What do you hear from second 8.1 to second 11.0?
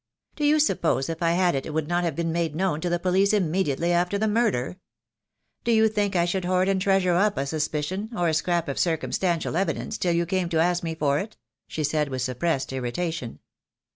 or a scrap of circumstantial evidence till you came to ask me